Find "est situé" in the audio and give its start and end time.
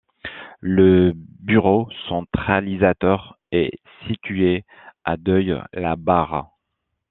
3.51-4.65